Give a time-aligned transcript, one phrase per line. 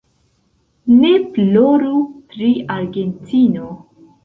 [1.01, 1.93] Ne ploru
[2.33, 3.71] pri Argentino!